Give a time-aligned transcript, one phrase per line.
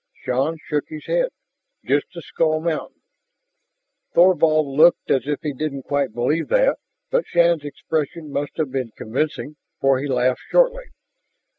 [0.23, 1.27] Shann shook his head.
[1.85, 3.01] "Just the skull mountain."
[4.15, 6.79] Thorvald looked as if he didn't quite believe that,
[7.11, 10.85] but Shann's expression must have been convincing, for he laughed shortly.